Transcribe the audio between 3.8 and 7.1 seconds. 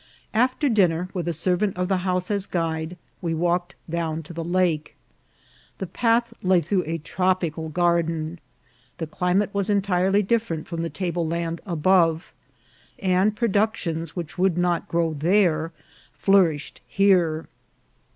down to the lake. The path lay through a